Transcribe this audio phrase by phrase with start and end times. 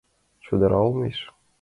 [0.43, 1.17] Чодыра олмеш